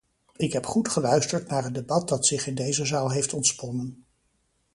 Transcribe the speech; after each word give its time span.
Ik 0.35 0.53
heb 0.53 0.65
goed 0.65 0.89
geluisterd 0.89 1.47
naar 1.47 1.63
het 1.63 1.73
debat 1.73 2.07
dat 2.07 2.25
zich 2.25 2.47
in 2.47 2.55
deze 2.55 2.85
zaal 2.85 3.11
heeft 3.11 3.33
ontsponnen. 3.33 4.05